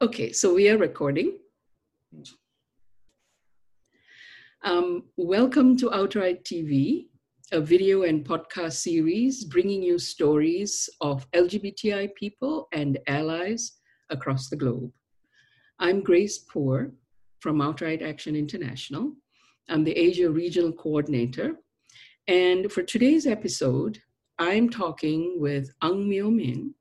[0.00, 1.38] Okay so we are recording.
[4.64, 7.06] Um, welcome to Outright TV
[7.52, 13.74] a video and podcast series bringing you stories of LGBTI people and allies
[14.10, 14.90] across the globe.
[15.78, 16.92] I'm Grace Poore
[17.38, 19.12] from Outright Action International.
[19.68, 21.56] I'm the Asia Regional Coordinator.
[22.26, 24.00] And for today's episode
[24.38, 26.74] I'm talking with Aung Myo Min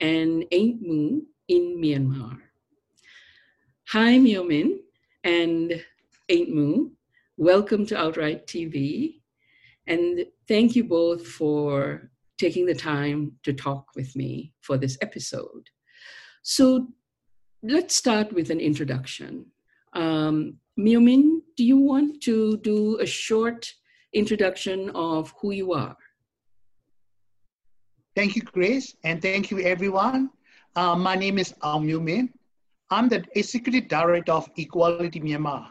[0.00, 2.38] and Aint Hmue in Myanmar.
[3.88, 4.80] Hi, Myo Min
[5.24, 5.82] and
[6.28, 6.90] Aint Hmue.
[7.36, 9.20] Welcome to Outright TV.
[9.86, 15.70] And thank you both for taking the time to talk with me for this episode.
[16.42, 16.88] So
[17.62, 19.46] let's start with an introduction.
[19.94, 23.72] Um, Myo Min, do you want to do a short
[24.12, 25.96] introduction of who you are?
[28.16, 30.30] Thank you, Grace, and thank you, everyone.
[30.74, 32.32] Uh, my name is Myo Min.
[32.88, 35.70] I'm the Executive Director of Equality Myanmar.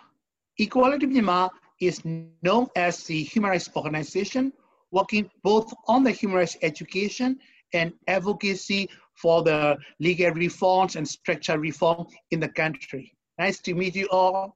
[0.59, 1.49] Equality Myanmar
[1.81, 4.53] is known as the human rights organization
[4.91, 7.39] working both on the human rights education
[7.73, 13.15] and advocacy for the legal reforms and structural reform in the country.
[13.39, 14.55] Nice to meet you all.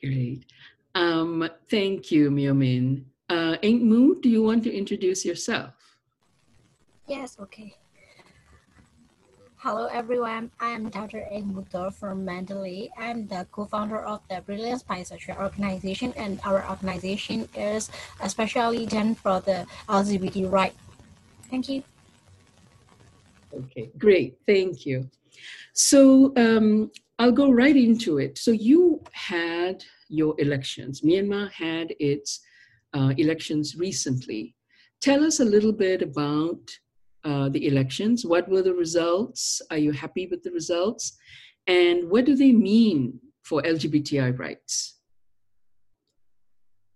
[0.00, 0.44] Great.
[0.94, 3.11] Um, thank you, Myo Min.
[3.32, 5.72] Uh, Mu, do you want to introduce yourself?
[7.08, 7.74] Yes, okay.
[9.56, 11.24] Hello everyone, I am Dr.
[11.30, 12.90] Eng Mutor from Mandalay.
[12.98, 19.14] I'm the co-founder of the Brilliant Brilliance Bisexual organization and our organization is especially done
[19.14, 20.74] for the LGBT right.
[21.48, 21.82] Thank you.
[23.54, 24.36] Okay, great.
[24.44, 25.08] Thank you.
[25.72, 28.36] So um, I'll go right into it.
[28.36, 31.00] So you had your elections.
[31.00, 32.40] Myanmar had its
[32.94, 34.54] uh, elections recently.
[35.00, 36.60] Tell us a little bit about
[37.24, 38.24] uh, the elections.
[38.24, 39.62] What were the results?
[39.70, 41.16] Are you happy with the results?
[41.66, 44.98] And what do they mean for LGBTI rights?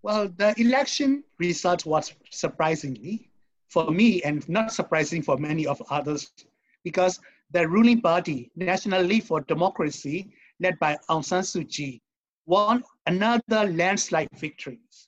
[0.03, 3.31] Well, the election result was surprisingly
[3.69, 6.31] for me and not surprising for many of others
[6.85, 7.19] because
[7.51, 12.01] the ruling party, National League for Democracy, led by Aung San Suu Kyi,
[12.47, 15.06] won another landslide victories.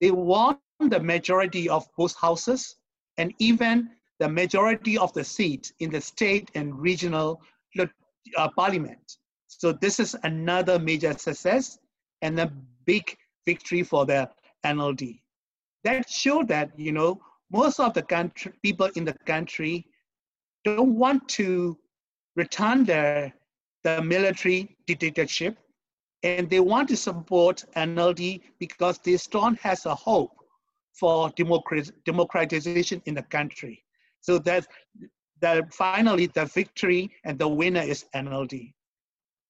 [0.00, 2.76] They won the majority of both houses
[3.18, 7.40] and even the majority of the seats in the state and regional
[7.78, 9.16] uh, parliament.
[9.46, 11.78] So this is another major success
[12.22, 12.52] and a
[12.84, 13.16] big
[13.46, 14.30] victory for the
[14.64, 15.20] NLD.
[15.84, 19.86] That showed that, you know, most of the country, people in the country
[20.64, 21.78] don't want to
[22.36, 23.32] return their,
[23.82, 25.58] the military dictatorship
[26.22, 30.36] and they want to support NLD because this strong has a hope
[30.92, 33.82] for democratization in the country.
[34.20, 34.66] So that,
[35.40, 38.74] that finally the victory and the winner is NLD.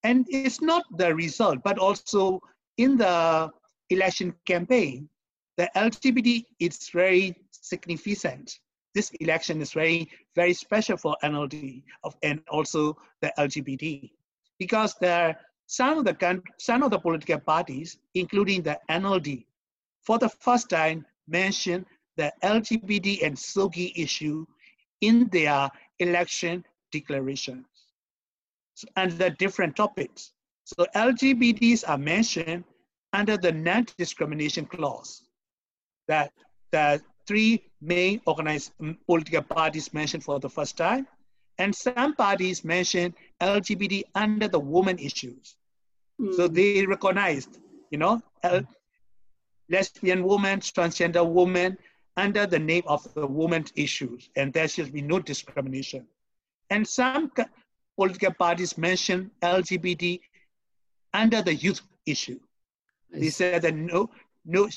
[0.03, 2.41] And it's not the result, but also
[2.77, 3.49] in the
[3.89, 5.09] election campaign,
[5.57, 8.59] the LGBT is very significant.
[8.95, 11.83] This election is very, very special for NLD
[12.23, 14.09] and also the LGBT
[14.57, 15.37] because there
[15.71, 19.45] some of the some of the political parties, including the NLD,
[20.01, 21.85] for the first time mentioned
[22.17, 24.45] the LGBT and SOGI issue
[24.99, 27.65] in their election declarations
[28.97, 30.33] and the different topics.
[30.65, 32.65] So LGBTs are mentioned
[33.13, 35.23] under the non-discrimination clause
[36.09, 36.33] that
[36.71, 38.73] the three main organized
[39.07, 41.07] political parties mentioned for the first time,
[41.59, 45.55] and some parties mentioned LGBT under the woman issues.
[46.21, 46.35] Mm.
[46.35, 47.59] So they recognized,
[47.89, 48.67] you know, L-
[49.69, 51.77] lesbian women, transgender women
[52.17, 56.05] under the name of the women's issues, and there should be no discrimination.
[56.69, 57.31] And some
[57.97, 60.19] political parties mentioned LGBT
[61.13, 62.39] under the youth issue.
[63.11, 64.09] They said that no,
[64.45, 64.69] no,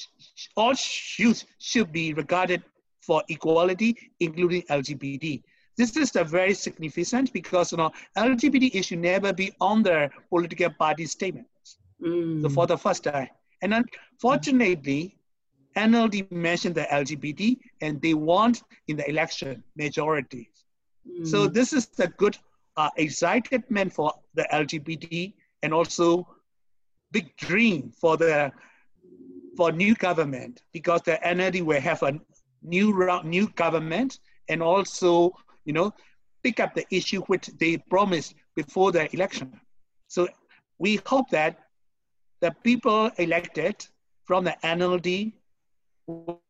[0.56, 0.74] all
[1.18, 2.62] youth should be regarded
[3.00, 5.42] for equality, including LGBT.
[5.76, 10.70] This is the very significant because you know LGBT issue never be on the political
[10.70, 11.78] party statements.
[12.02, 12.42] Mm.
[12.42, 13.28] So for the first time,
[13.62, 15.16] and unfortunately,
[15.76, 18.54] NLD mentioned the LGBT and they won
[18.88, 20.50] in the election majority.
[21.08, 21.26] Mm.
[21.26, 22.38] So this is the good
[22.76, 26.26] uh, excitement for the LGBT and also
[27.10, 28.52] big dream for the
[29.56, 32.20] for new government because the NLD will have a
[32.62, 34.18] new new government
[34.48, 35.32] and also
[35.64, 35.92] you know
[36.42, 39.58] pick up the issue which they promised before the election.
[40.08, 40.28] So
[40.78, 41.58] we hope that
[42.40, 43.86] the people elected
[44.24, 45.32] from the NLD
[46.06, 46.42] will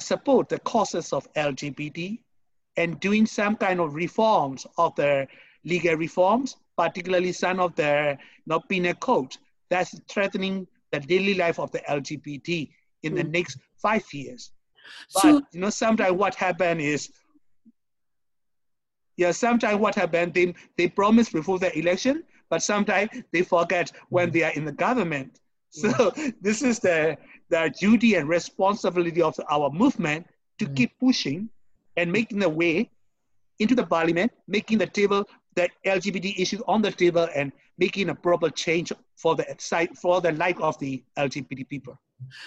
[0.00, 2.18] support the causes of LGBT
[2.76, 5.26] and doing some kind of reforms of the
[5.64, 9.36] legal reforms, particularly some of the you know, penal code
[9.70, 12.68] that's threatening the daily life of the LGBT
[13.02, 13.16] in mm.
[13.16, 14.50] the next five years.
[15.12, 17.10] But so, you know, sometimes what happened is,
[19.18, 24.30] yeah, sometimes what happened, they, they promise before the election, but sometimes they forget when
[24.30, 25.40] they are in the government.
[25.70, 26.34] So mm.
[26.40, 27.18] this is the,
[27.50, 30.24] the duty and responsibility of our movement
[30.60, 30.76] to mm.
[30.76, 31.50] keep pushing
[31.96, 32.90] and making the way
[33.58, 38.14] into the parliament, making the table, the LGBT issue on the table and making a
[38.14, 41.98] proper change for the side, for the life of the LGBT people.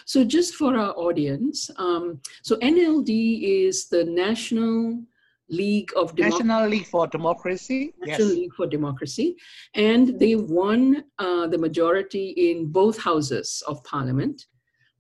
[0.06, 5.02] So just for our audience, um, so NLD is the National
[5.52, 6.44] League of Democracy.
[6.44, 7.94] National League for Democracy.
[8.00, 8.38] National yes.
[8.38, 9.36] League for Democracy.
[9.76, 14.46] And they won uh, the majority in both houses of parliament.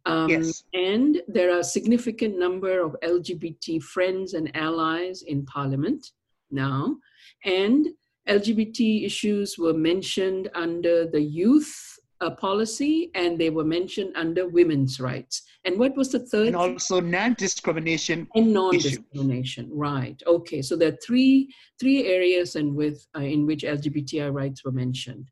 [0.06, 0.64] Um, yes.
[0.74, 6.12] And there are a significant number of LGBT friends and allies in parliament
[6.50, 6.98] now.
[7.46, 7.88] And
[8.28, 11.91] LGBT issues were mentioned under the youth
[12.22, 15.42] uh, policy and they were mentioned under women's rights.
[15.66, 16.48] And what was the third?
[16.48, 18.28] And also non-discrimination.
[18.36, 19.76] And non-discrimination, issue.
[19.76, 20.22] right?
[20.26, 24.72] Okay, so there are three three areas and with uh, in which LGBTI rights were
[24.72, 25.30] mentioned.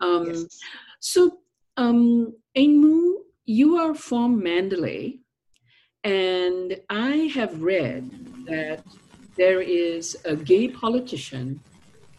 [0.00, 0.58] Um, yes.
[1.00, 1.38] So,
[1.76, 5.18] um, you are from Mandalay,
[6.04, 8.10] and I have read
[8.46, 8.84] that
[9.36, 11.60] there is a gay politician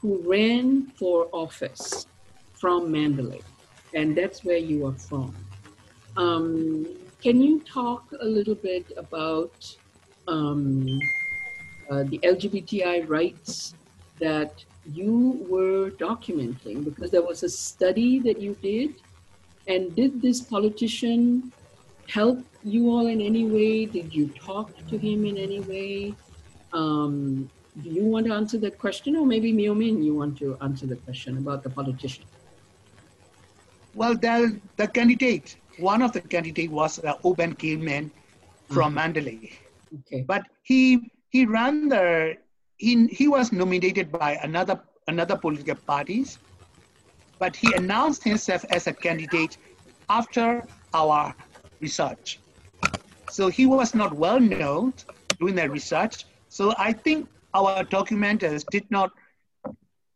[0.01, 2.07] who ran for office
[2.53, 3.41] from Mandalay
[3.93, 5.35] and that's where you are from.
[6.17, 6.85] Um,
[7.21, 9.75] can you talk a little bit about
[10.27, 10.99] um,
[11.89, 13.73] uh, the LGBTI rights
[14.19, 14.63] that
[14.93, 16.85] you were documenting?
[16.85, 18.95] Because there was a study that you did,
[19.67, 21.51] and did this politician
[22.07, 23.85] help you all in any way?
[23.85, 26.15] Did you talk to him in any way?
[26.73, 27.49] Um,
[27.83, 30.85] do you want to answer that question, or maybe Myo Min, you want to answer
[30.85, 32.25] the question about the politician?
[33.95, 38.11] Well, the, the candidate, one of the candidate was uh, Oban Gilman
[38.69, 38.95] from mm-hmm.
[38.95, 39.51] Mandalay.
[40.01, 40.21] Okay.
[40.21, 42.37] But he he ran the
[42.77, 46.37] he he was nominated by another another political parties,
[47.39, 49.57] but he announced himself as a candidate
[50.09, 50.63] after
[50.93, 51.35] our
[51.79, 52.39] research.
[53.29, 54.93] So he was not well known
[55.39, 56.25] doing the research.
[56.49, 59.11] So I think our documenters did not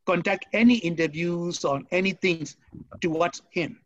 [0.06, 2.46] conduct any interviews or anything
[3.00, 3.80] towards him,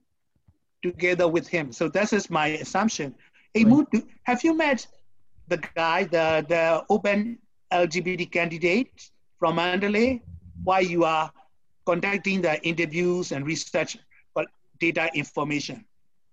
[0.82, 1.72] together with him.
[1.72, 3.14] So this is my assumption.
[3.54, 3.70] Hey, right.
[3.70, 3.86] Mood,
[4.24, 4.86] have you met
[5.48, 7.38] the guy, the, the open
[7.72, 10.22] LGBT candidate from Mandalay?
[10.64, 11.32] Why you are
[11.86, 13.98] conducting the interviews and research
[14.82, 15.84] data information?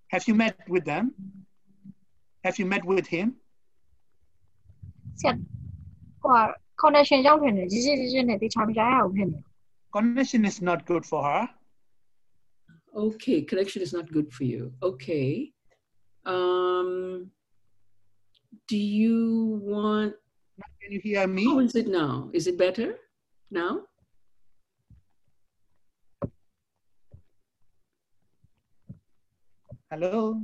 [0.07, 1.13] Have you met with them?
[2.43, 3.27] Have you met with him?
[5.21, 5.35] ဆက်
[6.21, 6.37] ဟို
[6.81, 9.39] connection ရောက်ဖြစ်နေကြီးကြီးကြီးနဲ့တခြားမကြားရဘူးဖြစ်နေ
[9.94, 11.48] connection is not good for her.
[12.96, 14.72] Okay, connection is not good for you.
[14.82, 15.52] Okay.
[16.26, 17.30] Um,
[18.68, 20.14] do you want?
[20.82, 21.44] Can you hear me?
[21.44, 22.30] How is it now?
[22.32, 22.98] Is it better
[23.50, 23.82] now?
[29.90, 30.40] Hello.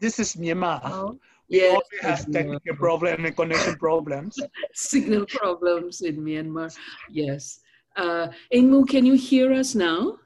[0.00, 0.80] This is Myanmar.
[0.84, 1.18] Oh.
[1.54, 4.38] Yes, we have technical problem and connection problems.
[4.74, 6.76] Signal problems in Myanmar.
[7.10, 7.60] Yes.
[7.96, 10.18] Uh, Aint Hmue, can you hear us now?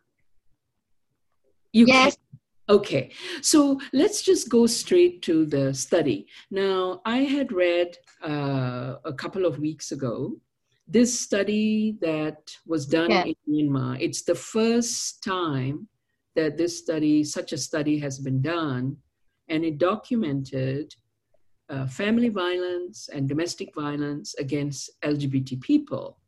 [1.72, 2.16] You yes.
[2.16, 2.24] Can?
[2.70, 3.10] Okay,
[3.40, 6.26] so let's just go straight to the study.
[6.50, 10.36] Now, I had read uh, a couple of weeks ago
[10.86, 13.24] this study that was done yeah.
[13.24, 13.98] in Myanmar.
[14.00, 15.88] It's the first time
[16.34, 18.96] that this study, such a study, has been done,
[19.48, 20.94] and it documented
[21.70, 26.18] uh, family violence and domestic violence against LGBT people.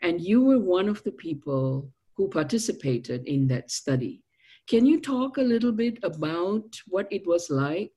[0.00, 4.22] And you were one of the people who participated in that study.
[4.68, 7.92] Can you talk a little bit about what it was like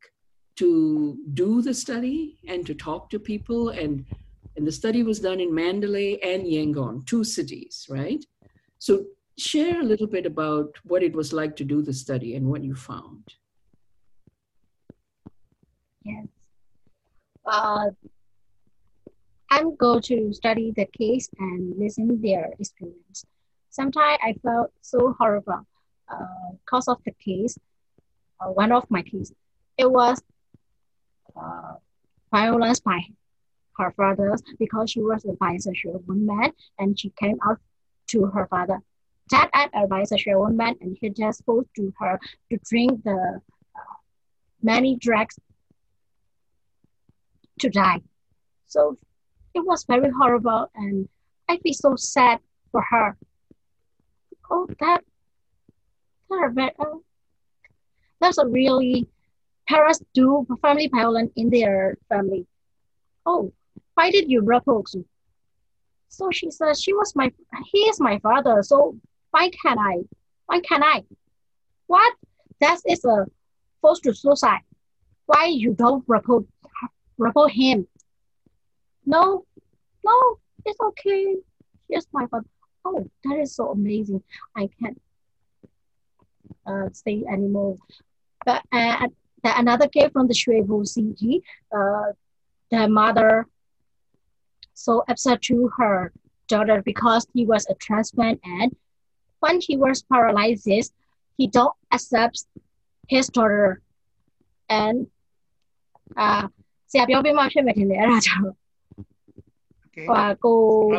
[0.57, 3.69] to do the study and to talk to people?
[3.69, 4.05] And,
[4.55, 8.23] and the study was done in Mandalay and Yangon, two cities, right?
[8.79, 9.05] So
[9.37, 12.63] share a little bit about what it was like to do the study and what
[12.63, 13.33] you found.
[16.03, 16.27] Yes
[17.45, 17.89] uh,
[19.49, 23.25] I'm go to study the case and listen their experience.
[23.69, 25.65] Sometimes I felt so horrible
[26.11, 27.57] uh, because of the case.
[28.39, 29.31] Uh, one of my case,
[29.77, 30.21] it was
[31.35, 31.73] uh,
[32.31, 32.99] violence by
[33.77, 37.59] her father because she was a bisexual woman and she came out
[38.07, 38.79] to her father.
[39.31, 42.19] That I'm a bisexual woman and he just forced to her
[42.51, 43.41] to drink the
[43.75, 43.95] uh,
[44.61, 45.37] many drugs
[47.59, 48.01] to die.
[48.67, 48.97] So
[49.53, 51.07] it was very horrible and
[51.47, 52.39] I feel so sad
[52.71, 53.17] for her.
[54.49, 55.03] Oh, that,
[56.29, 56.85] that uh,
[58.19, 59.07] that's a really
[59.67, 62.45] parents do family violence in their family.
[63.25, 63.51] Oh,
[63.95, 64.89] why did you report?
[66.09, 67.31] So she says she was my
[67.71, 68.61] he is my father.
[68.61, 68.97] So
[69.31, 70.03] why can't I?
[70.45, 71.03] Why can't I?
[71.87, 72.13] What?
[72.61, 73.25] That is a
[73.81, 74.61] forced to suicide.
[75.25, 76.45] Why you don't report
[77.17, 77.87] report him?
[79.05, 79.45] No,
[80.03, 81.35] no, it's okay.
[81.89, 82.45] Here's my father.
[82.83, 84.23] Oh, that is so amazing.
[84.55, 85.01] I can't
[86.65, 87.77] uh, say anymore.
[88.45, 89.07] But uh,
[89.43, 91.43] another case from the Shwebo city,
[91.75, 92.13] uh,
[92.71, 93.47] the mother
[94.73, 96.11] so upset to her
[96.47, 98.75] daughter because he was a transplant and
[99.39, 100.67] when he was paralyzed,
[101.37, 102.45] he don't accept
[103.07, 103.81] his daughter
[104.69, 105.07] and
[106.17, 106.47] uh
[106.91, 108.53] ဆရာပြောပေးမှဖြစ်မယ်ထင်တယ်အဲ့ဒါကြောင့်ဟို
[110.43, 110.57] ကို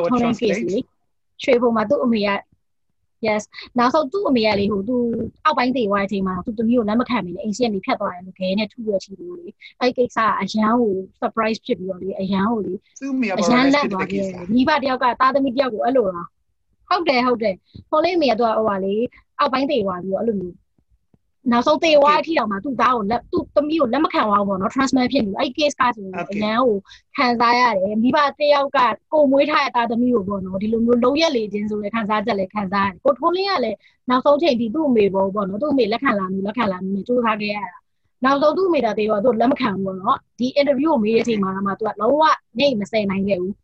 [0.08, 0.78] ထုံးနေ case လေ
[1.42, 2.30] ရွှေဘုံမှာသူ့အမေက
[3.26, 3.42] yes
[3.78, 4.96] နောက်ဆုံးသူ့အမေကလေဟိုသူ
[5.44, 9.48] အောက်ပိုင်းတေသွားတဲ့အချိန်မှာသူတမီးကိုလက်မခံမိနေအိမ်စီကနေဖြတ်သွားတယ်လို့ခဲနဲ့ထူရချီလို့လေ
[9.80, 16.28] အဲ့ကိစ္စအရန်ကို surprise ဖြစ်ပြီးတော့လေအရန်ကိုလေသူ့အမေကအရန်လက်သွားတယ်မိဘတယောက်ကသားသမီးတယောက်ကိုအဲ့လိုလား
[16.88, 17.54] ဟုတ်တယ်ဟုတ်တယ်
[17.90, 18.94] ဟိုလေးအမေကတော့ဟိုပါလေ
[19.38, 20.56] အောက်ပိုင်းတေသွားပြီးတော့အဲ့လိုမျိုး
[21.52, 26.76] နောက်ဆုံးသေဝါအထိတောင်မှသူ့သားကိုလက်သူ့သမီးကိုလက်မခံသွားဘူးပေါ့နော် transplant ဖြစ်နေအဲ့ case ကဆိုရင်အရန်ကို
[27.16, 28.78] ခံစားရတယ်မိဘတယောက်က
[29.12, 33.78] ကိုမွေးထားတဲ့သားသမီးကိုပေါ့နော်ဒီလိုမျိုးလုံးရက်လေခြင်းဆိုလဲခံစားချက်လဲခံစားရတယ်ကိုထိုးလင်းကလည်း
[34.10, 37.78] နောက်ဆုံးချိန်ဒီသူ့အမေပေါ့ပေါ့နော်သူ့အမေလက်ခံလာမျိုးလက်ခံလာမျိုးစူးစမ်းခဲ့ရတာ
[38.24, 42.22] နောက်ဆုံးသူ့အမေတာတေးတော့သူလက်မခံဘူးပေါ့နော်ဒီ interview ကိုမေးတဲ့အချိန်မှာမှသူကလုံးဝ
[42.58, 43.54] နေမစဲနိုင်ခဲ့ဘူး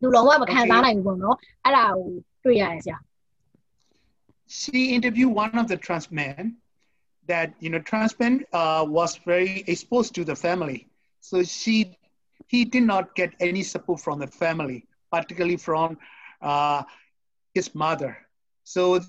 [0.00, 2.08] သူလုံးဝမခံစားနိုင်ဘူးပေါ့နော်အဲ့ဒါကို
[2.44, 2.98] တွေ့ရတယ်ဆရာ
[4.60, 6.42] She interviewed one of the trans men
[7.30, 10.88] that you know transplant uh, was very exposed to the family,
[11.20, 11.96] so she
[12.48, 15.98] he did not get any support from the family, particularly from
[16.42, 16.82] uh,
[17.54, 18.16] his mother.
[18.64, 19.00] So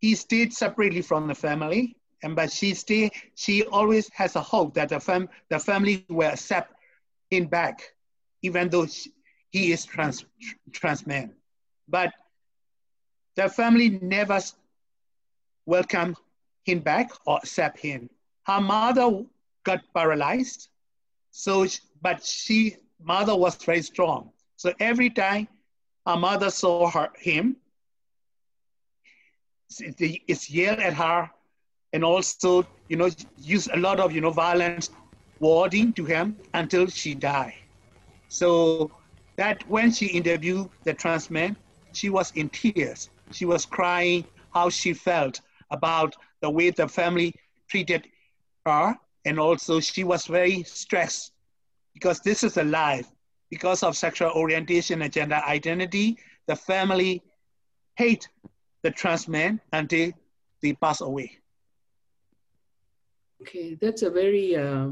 [0.00, 4.74] he stayed separately from the family, and but she stay she always has a hope
[4.74, 6.72] that the fam the family will accept
[7.30, 7.80] him back,
[8.42, 9.12] even though she,
[9.50, 10.24] he is trans
[10.72, 11.34] trans man.
[11.88, 12.12] But
[13.36, 14.40] the family never
[15.66, 16.16] welcome
[16.64, 18.10] him back or accept him.
[18.46, 19.24] Her mother
[19.64, 20.68] got paralyzed,
[21.30, 21.66] so
[22.02, 24.30] but she mother was very strong.
[24.56, 25.48] So every time
[26.06, 27.56] her mother saw her him,
[29.78, 31.30] it's yelled at her,
[31.92, 34.90] and also you know use a lot of you know violence
[35.40, 37.54] wording to him until she died.
[38.28, 38.90] So
[39.36, 41.56] that when she interviewed the trans man,
[41.92, 43.10] she was in tears.
[43.32, 45.40] She was crying how she felt
[45.70, 47.34] about the way the family
[47.68, 48.06] treated
[48.66, 48.96] her.
[49.24, 51.32] And also she was very stressed
[51.94, 53.06] because this is a life.
[53.50, 57.22] Because of sexual orientation and gender identity, the family
[57.96, 58.28] hate
[58.82, 60.10] the trans men until
[60.60, 61.38] they pass away.
[63.42, 64.88] Okay, that's a very uh,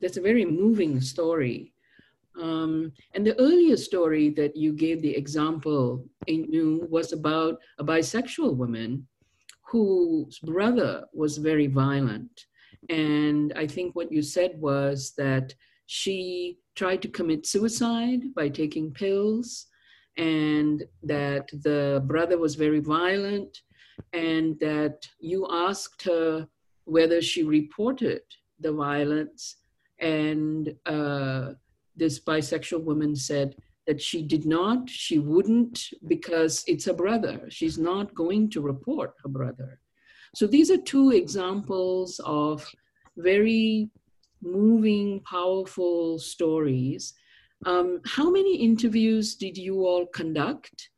[0.00, 1.72] that's a very moving story.
[2.40, 8.54] Um, and the earlier story that you gave the example in was about a bisexual
[8.56, 9.06] woman
[9.70, 12.46] whose brother was very violent.
[12.88, 15.54] And I think what you said was that
[15.86, 19.66] she tried to commit suicide by taking pills,
[20.16, 23.62] and that the brother was very violent,
[24.12, 26.48] and that you asked her
[26.84, 28.22] whether she reported
[28.60, 29.56] the violence.
[30.00, 31.52] And uh,
[31.96, 33.56] this bisexual woman said,
[33.88, 37.48] that she did not, she wouldn't, because it's a brother.
[37.48, 39.80] She's not going to report her brother.
[40.34, 42.70] So these are two examples of
[43.16, 43.90] very
[44.42, 47.14] moving, powerful stories.
[47.64, 50.90] Um, how many interviews did you all conduct?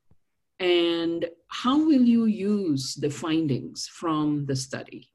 [0.59, 5.12] And how will you use the findings from the study?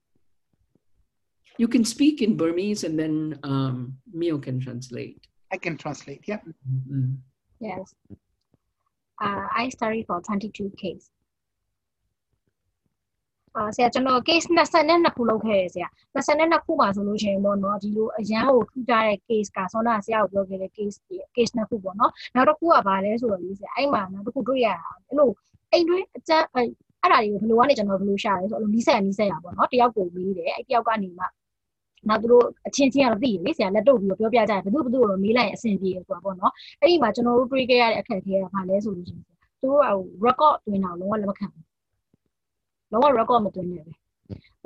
[1.57, 5.27] You can speak in Burmese and then um, Myo can translate.
[5.51, 6.39] I can translate, yeah.
[6.67, 7.15] Mm-hmm.
[7.59, 7.95] Yes.
[9.21, 11.09] Uh, I studied for 22 case.
[13.57, 14.47] အာဆရာကျွန်တော် case
[14.85, 20.97] 22ခုလောက်ခဲ့ရဆရာ22ခုပါဆိုလို့ရှိရင်ပေါ့နော်ဒီလိုအရန်ကိုထူးခြားတဲ့ case ကဆောနာဆရာကိုပြောခဲ့တဲ့ case
[21.35, 25.29] case နှစ်ခုပေါ့နော်နောက်တစ်ခုကဘာလဲဆိုတော့လေးဆရာအဲ့မှာနောက်တစ်ခုတွေ့ရတာအဲ့လို
[25.71, 26.67] အိမ်တွင်းအကျအဲ့
[27.01, 31.25] အဲ့ဒါတွေကိုဘယ်လိုကနေကျွန်တော်ဘယ်လိုရှာလဲဆိုတော့နီးစက်နီးစက်ရပေါ့နော်တယောက်ကိုမေးတယ်အဲ့တယောက်ကနေမှ
[32.09, 39.25] နောက်သူတို့အချင်းချင်းကတော့သိရလေဆရာလက်တော့ပြီးတော့ပြောပြကြတယ်ဘယ်သူဘယ်သူတော့မေးလိုက်ရင်အဆင်ပြေဆိုတာပေါ့နော်အဲ့ဒီမှာကျွန်တော်တို့တွေးခဲ့ရတဲ့အခက်အခဲကဘာလဲဆိုလို့ရှိရင်
[39.61, 39.87] သူတို့က
[40.25, 41.65] record တွင်တာလုံးဝလက်မခံဘူး
[42.91, 43.93] လုံးဝ record မတွင်နဲ့ပဲ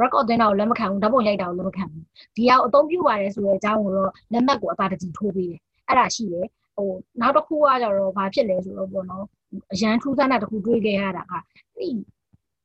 [0.01, 2.03] record တွင်တာကိုလက်မခံဘူးဓာတ်ပုံရိုက်တာကိုလက်မခံဘူး
[2.35, 6.89] ဒီဟာကိုအသုံးပြုပါတယ်ဆိုတဲ့အကြောင်းကိုတော့လက်မှတ်ကိုအသာတကြီးထိုးပေးတယ်အဲ့ဒါရှိတယ်ဟဟို
[7.21, 9.25] နောက်တစ်ခုကကြတော့ဘာဖြစ်လဲဆိုတော့ပေါ့နော်
[9.73, 11.33] အရန်ထူးဆန်းတာတစ်ခုတွေးခဲ့ရတာက
[11.77, 11.93] အဲ့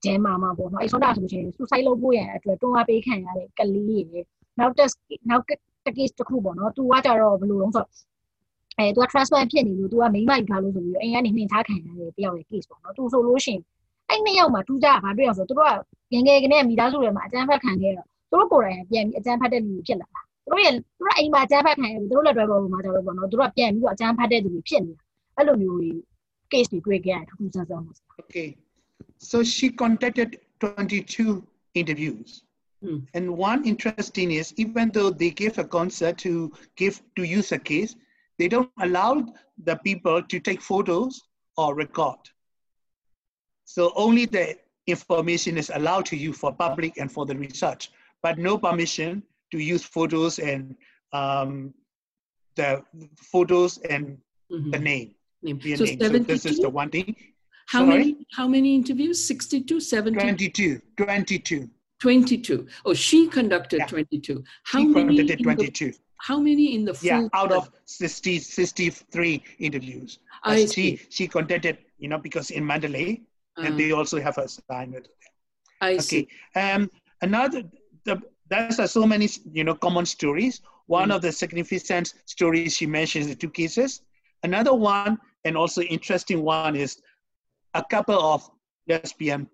[0.04, 4.20] ဂျဲမာမှာပေါ့နော်အဲ့ဆောတာဆိုလို့ရှိရင် suicide လုပ်ဖို့ရန်အတွက်တွန်းအားပေးခံရတဲ့ကလေးတွေ
[4.58, 4.90] နောက်တက်
[5.30, 5.44] နောက်
[5.96, 7.88] case တစ်ခုပေါ့နော်သူကကြတော့ဘယ်လိုလဲဆိုတော့
[8.78, 13.62] အဲသူက transplant ဖြစ်နေလို့သူကမိမယူထားလို့ဆိုပြီးအိမ်ကနေနှင်ထားခံရတဲ့တယောက်ရဲ့ case ပေါ့နော်သူဆိုလို့ရှိရင်
[14.08, 15.68] အဲ့နှစ်ယောက်မှာတူကြဘာတွေ့အောင်ဆိုတော့သူတို့
[16.12, 25.02] ကငငယ်ကနေမိသားစုတွေမှာအကြမ်းဖက်ခံခဲ့တော့သူတို့ကိုယ်တိုင်ပြန်ပြီးအကြမ်းဖက်တဲ့လူတွေဖြစ်လာတာသူတို့ရဲ့သူတို့အိမ်မှာအကြမ်းဖက်ခံရတယ်သူတို့လက်တွဲပေါ်မှာကြတော့ပေါ့နော်သူတို့ကပြန်ပြီးတော့အကြမ်းဖက်တဲ့လူတွေဖြစ်နေတာ
[25.36, 25.90] အဲ့လိုမျိုးတွေ
[26.52, 27.92] case တွေတွေ့ခဲ့ရတယ်ထူးထူးဆန်းဆန်းပါ
[28.22, 28.48] Okay.
[29.18, 30.30] So she conducted
[30.60, 31.42] 22
[31.74, 32.43] interviews.
[32.84, 32.98] Hmm.
[33.14, 37.58] And one interesting is even though they gave a concert to give to use a
[37.58, 37.96] case,
[38.38, 39.24] they don't allow
[39.64, 41.22] the people to take photos
[41.56, 42.18] or record.
[43.64, 47.90] So only the information is allowed to you for public and for the research,
[48.22, 49.22] but no permission
[49.52, 50.76] to use photos and
[51.12, 51.72] um,
[52.56, 52.82] the
[53.16, 54.18] photos and
[54.52, 54.72] Mhm.
[54.72, 55.14] the name.
[55.42, 55.60] Name.
[55.76, 56.00] So name.
[56.00, 57.16] So this is the one thing.
[57.66, 57.98] How Sorry?
[57.98, 59.26] many how many interviews?
[59.26, 61.70] 62, 70, 22, 22.
[62.08, 62.66] 22.
[62.84, 63.86] Oh, she conducted Yeah.
[63.86, 64.44] 22.
[64.64, 65.92] How She many conducted in the, 22.
[66.28, 70.18] how many in the full Yeah, out of 60, 63 interviews.
[70.42, 70.98] I see.
[70.98, 73.22] she, she conducted, you know, because in Mandalay,
[73.56, 75.08] and Uh, they also have a assignment.
[75.80, 76.02] I Okay.
[76.10, 76.22] see.
[76.64, 76.90] Um,
[77.22, 77.62] another,
[78.04, 78.14] the,
[78.50, 79.26] there's uh, so many,
[79.58, 80.60] you know, common stories.
[80.86, 81.14] One Mm.
[81.16, 82.06] of the significant
[82.36, 83.90] stories she mentions the two cases.
[84.42, 85.12] Another one,
[85.46, 87.00] and also interesting one, is
[87.72, 88.40] a couple of
[88.90, 89.48] lesbian,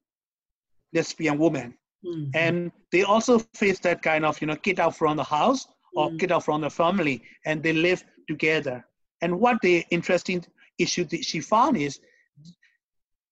[0.97, 1.69] lesbian women,
[2.05, 2.31] Mhm.
[2.35, 6.11] and they also face that kind of, you know, get out from the house or
[6.11, 6.19] Mm.
[6.19, 8.85] get out from the family, and they live together.
[9.23, 10.45] And what the interesting
[10.79, 12.01] issue that she found is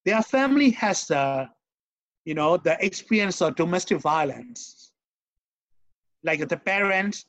[0.04, 1.48] their family has the,
[2.24, 4.92] you know, the experience of domestic violence.
[6.22, 7.26] Like the parents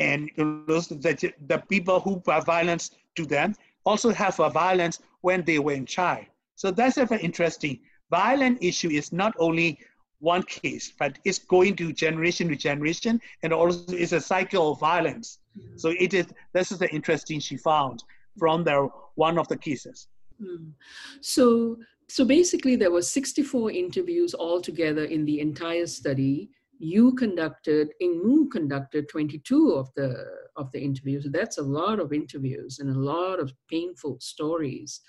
[0.00, 5.58] and the, the people who are violence to them also have a violence when they
[5.58, 6.24] were in child.
[6.56, 7.80] So that's a very interesting.
[8.10, 9.78] Violent issue is not only
[10.22, 14.80] one case, but it's going to generation to generation, and also it's a cycle of
[14.80, 15.38] violence.
[15.76, 16.26] So it is.
[16.54, 18.02] This is the interesting she found
[18.38, 20.06] from the one of the cases.
[20.40, 20.72] Mm.
[21.20, 21.76] So,
[22.08, 26.50] so basically, there were 64 interviews altogether in the entire study.
[26.78, 30.24] You conducted, Aint Hmue conducted 22 of the
[30.56, 31.26] of the interviews.
[31.30, 35.00] That's a lot of interviews and a lot of painful stories.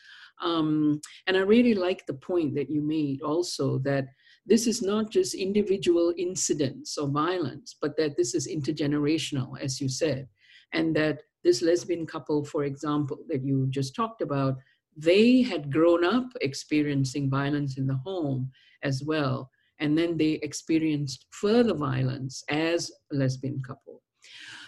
[0.41, 4.08] Um, and I really like the point that you made also that
[4.45, 9.88] this is not just individual incidents of violence, but that this is intergenerational, as you
[9.88, 10.27] said,
[10.73, 14.56] and that this lesbian couple, for example, that you just talked about,
[14.95, 18.51] they had grown up experiencing violence in the home
[18.84, 19.49] as well.
[19.79, 24.01] And then they experienced further violence as a lesbian couple.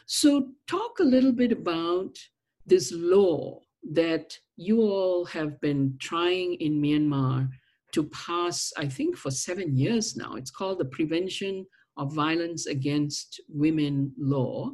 [0.07, 2.17] So, talk a little bit about
[2.65, 3.61] this law
[3.91, 7.49] that you all have been trying in Myanmar
[7.95, 10.36] to pass, I think, for seven years now.
[10.36, 14.73] It's called the Prevention of Violence Against Women Law.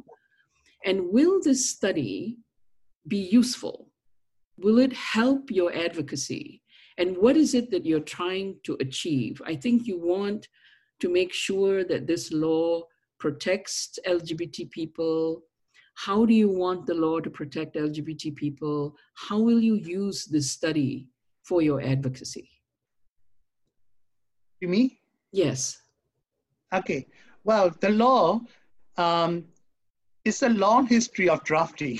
[0.84, 2.38] And will this study
[3.06, 3.92] be useful?
[4.58, 6.62] Will it help your advocacy?
[6.98, 9.40] And what is it that you're trying to achieve?
[9.46, 10.48] I think you want
[10.98, 12.82] to make sure that this law
[13.20, 15.44] protects LGBT people.
[15.94, 18.96] How do you want the law to protect LGBT people?
[19.14, 21.06] How will you use this study
[21.44, 22.48] for your advocacy?
[24.62, 25.82] To me, Yes.
[26.72, 27.08] Okay.
[27.42, 28.42] Well, the law
[28.96, 29.44] um,
[30.24, 31.98] is a long history of drafting,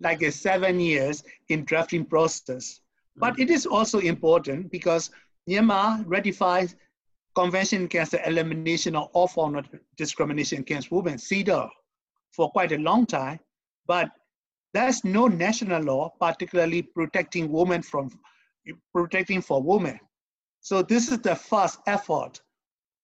[0.00, 2.80] like a seven years in drafting process.
[3.16, 5.10] But it is also important because
[5.48, 6.74] Myanmar ratified
[7.34, 11.68] Convention Against the Elimination of All Forms of Discrimination Against Women, CEDAW,
[12.30, 13.40] for quite a long time.
[13.86, 14.10] But
[14.72, 18.10] there's no national law particularly protecting women from
[18.92, 19.98] protecting for women.
[20.66, 22.40] So this is the first effort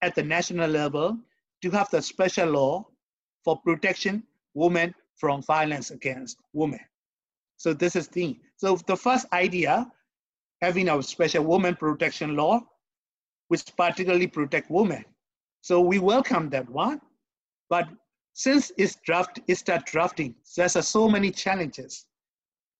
[0.01, 1.17] at the national level
[1.61, 2.85] to have the special law
[3.45, 4.23] for protection
[4.53, 6.81] women from violence against women.
[7.55, 9.89] So this is the so the first idea,
[10.61, 12.59] having a special women protection law,
[13.47, 15.05] which particularly protect women.
[15.61, 16.99] So we welcome that one,
[17.69, 17.87] but
[18.33, 22.07] since it's draft, it start drafting, there's uh, so many challenges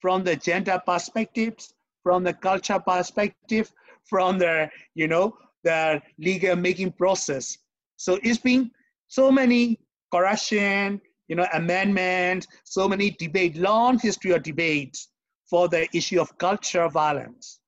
[0.01, 3.71] from the gender perspectives, from the culture perspective,
[4.05, 7.57] from the you know the legal making process.
[7.97, 8.71] So it's been
[9.07, 9.79] so many
[10.11, 15.09] correction, you know, amendments, so many debate, long history of debates
[15.49, 17.59] for the issue of cultural violence,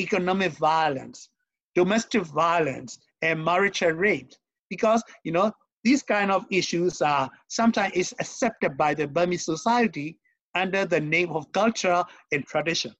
[0.00, 1.28] economic violence,
[1.74, 4.32] domestic violence, and marital rape.
[4.68, 5.52] Because, you know,
[5.84, 10.18] these kind of issues are sometimes is accepted by the Burmese society,
[10.54, 12.94] under the name of culture and tradition.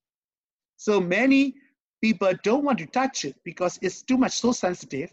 [0.76, 1.54] So many
[2.04, 5.10] people don't want to touch it because it's too much so sensitive.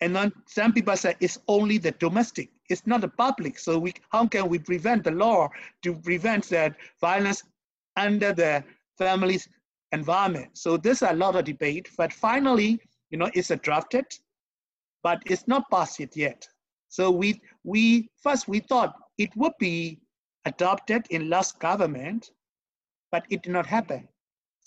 [0.00, 3.58] And then some people say it's only the domestic, it's not the public.
[3.58, 5.48] So we, how can we prevent the law
[5.82, 7.42] to prevent that violence
[7.96, 8.62] under the
[8.96, 9.48] family's
[9.90, 10.50] environment?
[10.52, 12.78] So there's a lot of debate, but finally,
[13.10, 14.06] you know, it's drafted,
[15.02, 16.46] but it's not passed yet.
[16.90, 19.98] So we, we first we thought it would be
[20.44, 22.30] adopted in last government,
[23.10, 24.06] but it did not happen.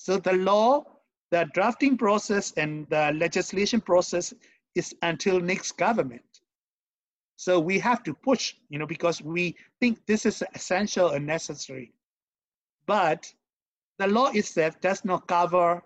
[0.02, 0.84] So the law,
[1.30, 4.34] the drafting process and the legislation process
[4.74, 6.42] is until next government.
[7.36, 11.94] So we have to push, you know, because we think this is essential and necessary.
[12.88, 13.32] But
[14.00, 15.84] the law itself does not cover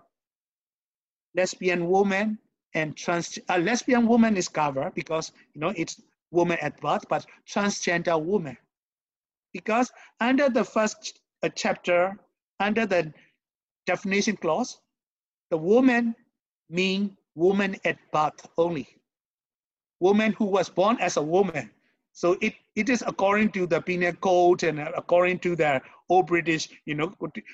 [1.35, 2.39] lesbian women
[2.73, 5.99] and trans, a lesbian woman is covered because, you know, it's
[6.31, 8.55] woman at birth, but transgender woman.
[9.51, 12.17] Because under the first uh, chapter,
[12.61, 13.13] under the
[13.85, 14.79] definition clause,
[15.51, 16.15] the woman
[16.69, 18.87] mean woman at birth only.
[19.99, 21.69] Woman who was born as a woman.
[22.13, 26.69] So it, it is according to the penal code and according to the old British,
[26.85, 27.13] you know,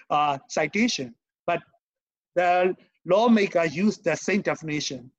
[0.10, 1.16] uh, citation.
[1.46, 1.62] But
[2.36, 5.12] the lawmaker used the same definition.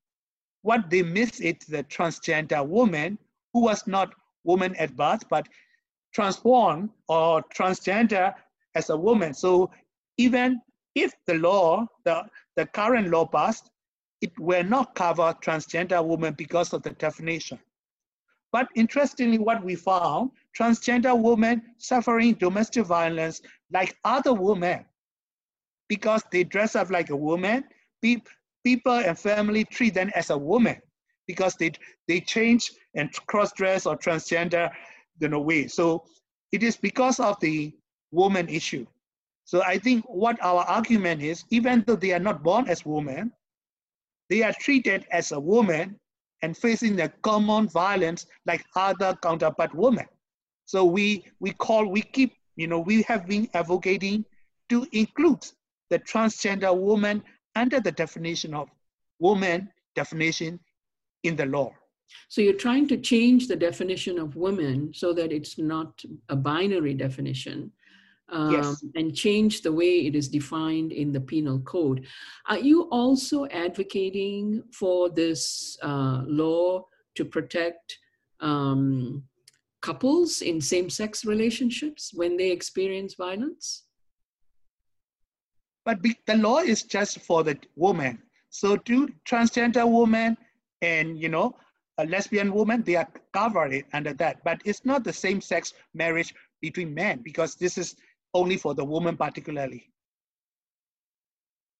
[0.61, 3.17] What they miss is the transgender woman
[3.51, 4.13] who was not
[4.45, 5.47] woman at birth, but
[6.13, 8.33] transformed or transgender
[8.75, 9.33] as a woman.
[9.33, 9.71] So
[10.17, 10.61] even
[10.95, 12.23] if the law, the,
[12.55, 13.69] the current law passed,
[14.21, 17.59] it will not cover transgender women because of the definition.
[18.51, 24.85] But interestingly, what we found, transgender women suffering domestic violence like other women,
[25.89, 27.63] because they dress up like a woman,
[28.01, 30.77] people and family treat them as a woman
[31.27, 31.71] because they,
[32.07, 34.69] they change and cross-dress or transgender
[35.21, 35.67] in a way.
[35.67, 36.05] So
[36.51, 37.73] it is because of the
[38.11, 38.85] woman issue.
[39.45, 43.31] So I think what our argument is, even though they are not born as women,
[44.29, 45.99] they are treated as a woman
[46.41, 50.05] and facing the common violence like other counterpart women.
[50.65, 54.25] So we, we call, we keep, you know, we have been advocating
[54.69, 55.45] to include
[55.89, 57.23] the transgender woman
[57.55, 58.69] under the definition of
[59.19, 60.59] woman definition
[61.23, 61.71] in the law.
[62.29, 66.93] So you're trying to change the definition of women so that it's not a binary
[66.93, 67.71] definition,
[68.33, 68.83] um, yes.
[68.95, 72.05] and change the way it is defined in the penal code.
[72.49, 77.99] Are you also advocating for this uh, law to protect
[78.39, 79.23] um,
[79.81, 83.83] couples in same sex relationships when they experience violence?
[85.85, 88.19] But the law is just for the woman.
[88.49, 90.37] So, to transgender women
[90.81, 91.55] and you know
[91.99, 94.43] a lesbian woman, they are covered under that.
[94.43, 97.95] But it's not the same sex marriage between men because this is
[98.33, 99.89] only for the woman particularly.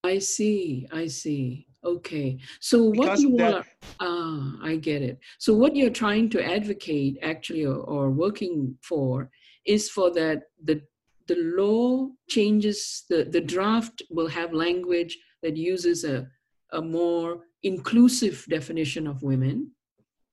[0.04, 1.66] I see, I see.
[1.84, 2.38] Okay.
[2.60, 3.64] So what you are,
[4.00, 5.18] ah, I get it.
[5.38, 9.30] So what you're trying to advocate actually or, or working for
[9.66, 10.82] is for that the
[11.26, 16.26] the law changes the, the draft will have language that uses a,
[16.72, 19.70] a more inclusive definition of women,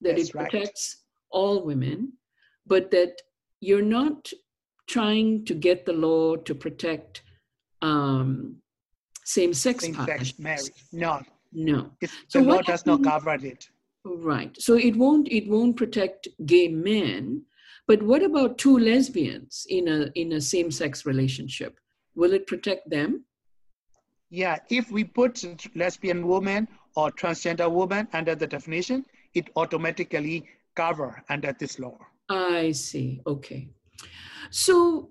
[0.02, 1.40] that That's it protects right.
[1.40, 2.14] all women,
[2.68, 3.22] but that
[3.62, 4.30] you're not
[4.96, 7.24] trying to get the law to protect
[7.82, 8.30] um,
[9.24, 10.72] same-sex same-sex marriage.
[10.92, 11.14] No,
[11.54, 11.80] no.
[12.02, 13.70] It's, so the law does not cover it.
[14.04, 14.54] Right.
[14.66, 17.44] So it won't it won't protect gay men,
[17.88, 21.80] but what about two lesbians in a in a same-sex relationship?
[22.16, 23.26] Will it protect them?
[24.42, 25.34] Yeah, if we put
[25.76, 30.38] lesbian woman or transgender woman under the definition, it automatically
[30.76, 31.98] cover under this law.
[32.30, 33.22] I see.
[33.28, 33.70] Okay.
[34.50, 35.10] So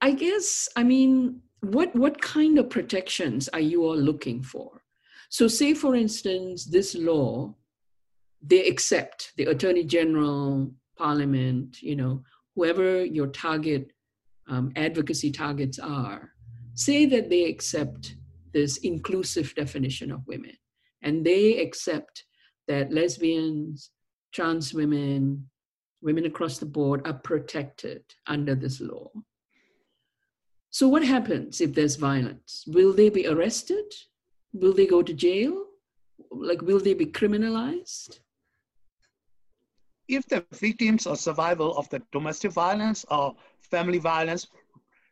[0.00, 4.82] I guess, I mean, what, what kind of protections are you all looking for?
[5.28, 7.54] So say, for instance, this law,
[8.40, 12.22] they accept the Attorney General, Parliament, you know,
[12.54, 13.92] whoever your target
[14.48, 16.30] um, advocacy targets are,
[16.74, 18.14] say that they accept
[18.52, 20.56] this inclusive definition of women
[21.02, 22.24] and they accept
[22.66, 23.90] that lesbians,
[24.32, 25.48] trans women,
[26.02, 29.10] women across the board are protected under this law.
[30.70, 32.64] So, what happens if there's violence?
[32.66, 33.94] Will they be arrested?
[34.52, 35.64] Will they go to jail?
[36.30, 38.20] Like, will they be criminalized?
[40.08, 44.46] If the victims or survival of the domestic violence or family violence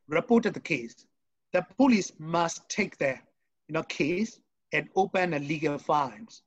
[0.09, 1.07] reported the case,
[1.53, 3.23] the police must take their
[3.69, 4.41] you know, case
[4.73, 6.43] and open a legal files.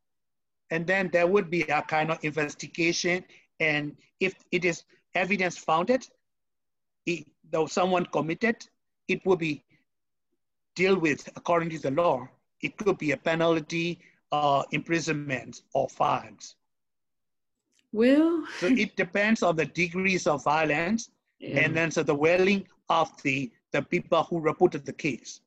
[0.72, 3.24] And then there would be a kind of investigation
[3.60, 4.84] and if it is
[5.16, 6.08] evidence founded,
[7.06, 8.58] it, though someone committed,
[9.08, 9.64] it will be
[10.76, 12.28] dealt with according to the law.
[12.62, 14.00] It could be a penalty,
[14.32, 16.56] uh, imprisonment, or fines.
[17.92, 21.60] Well, so it depends on the degrees of violence, yeah.
[21.60, 25.42] and then so the willing of the the people who reported the case.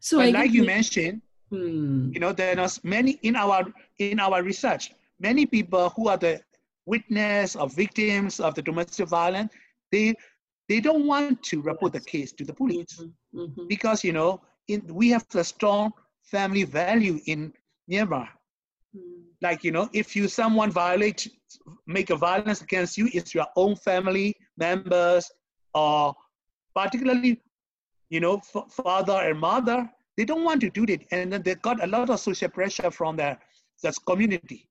[0.00, 2.12] So like you mentioned, hmm.
[2.12, 3.64] you know, there are many in our
[3.98, 6.40] in our research, many people who are the
[6.86, 9.52] witness or victims of the domestic violence,
[9.92, 10.14] they
[10.68, 13.40] they don't want to report the case to the police mm-hmm.
[13.40, 13.66] Mm-hmm.
[13.68, 17.52] because you know in, we have a strong family value in
[17.90, 18.28] Myanmar.
[18.96, 19.24] Mm.
[19.42, 21.28] Like you know, if you someone violate,
[21.86, 25.30] make a violence against you, it's your own family members
[25.74, 26.14] or
[26.74, 27.40] particularly,
[28.08, 29.88] you know, f- father and mother.
[30.16, 32.90] They don't want to do it, and then they got a lot of social pressure
[32.90, 33.38] from their,
[33.82, 34.68] their community.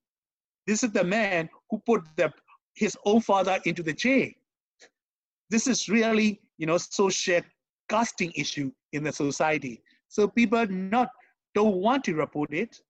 [0.66, 2.32] This is the man who put the,
[2.74, 4.30] his own father into the jail.
[5.48, 7.40] This is really, you know, social
[7.88, 9.82] casting issue in the society.
[10.08, 11.08] So people not
[11.54, 12.80] don't want to report it.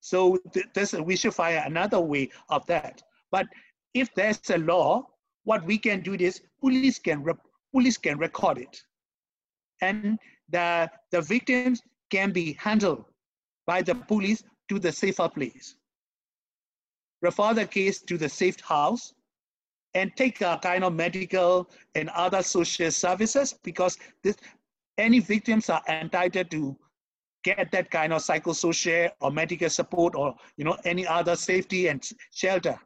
[0.00, 3.02] So th- we should find another way of that.
[3.30, 3.46] But
[3.94, 5.06] if there's a law,
[5.44, 7.24] what we can do is police can
[7.72, 8.82] police can record it,
[9.80, 13.04] and the the victims can be handled
[13.66, 15.76] by the police to the safer place
[17.22, 19.14] refer the case to the safe house
[19.94, 24.36] and take a kind of medical and other social services because this,
[24.98, 26.76] any victims are entitled to
[27.42, 32.06] get that kind of psychosocial or medical support or you know any other safety and
[32.32, 32.78] shelter.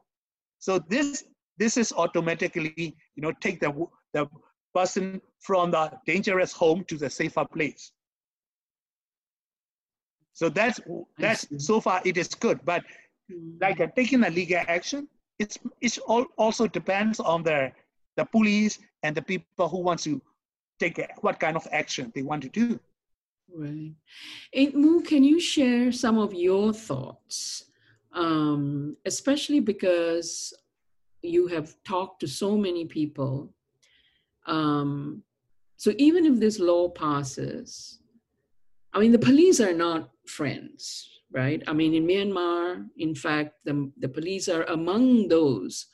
[0.59, 1.25] So this
[1.59, 4.27] this is automatically you know take the the
[4.75, 7.92] person from the dangerous home to the safer place.
[10.33, 10.81] So that's
[11.18, 12.85] that's so far it is good, but
[13.60, 15.08] like uh, taking a legal action,
[15.38, 17.72] it's, it's all, also depends on the,
[18.16, 20.20] the police and the people who want to
[20.78, 22.78] take a, what kind of action they want to do.
[23.54, 23.92] Right.
[24.52, 27.64] And Mu, can you share some of your thoughts,
[28.12, 30.52] um, especially because
[31.24, 33.52] you have talked to so many people.
[34.46, 35.22] Um,
[35.76, 37.98] so even if this law passes,
[38.92, 41.62] I mean, the police are not friends, right?
[41.66, 45.87] I mean, in Myanmar, in fact, the, the police are among those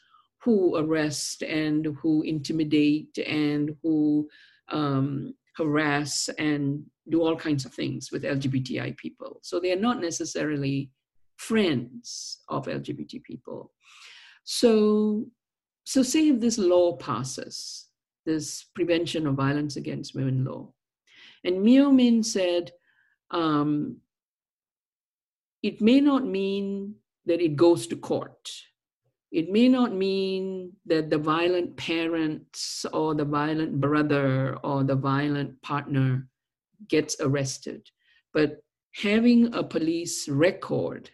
[0.43, 4.29] who arrest and who intimidate and who
[4.69, 9.41] um, harass and do all kinds of things with LGBTI people.
[9.43, 10.91] So they are not necessarily
[11.37, 13.73] friends of LGBT people.
[14.45, 15.27] So,
[15.85, 17.89] so say if this law passes,
[18.27, 20.73] this Prevention of Violence Against Women law,
[21.45, 22.73] and Myo Min said,
[23.31, 23.97] um,
[25.63, 26.95] it may not mean
[27.27, 28.51] that it goes to court.
[29.31, 35.61] It may not mean that the violent parents or the violent brother or the violent
[35.63, 36.27] partner
[36.89, 37.89] gets arrested.
[38.33, 38.63] But
[38.95, 41.11] having a police record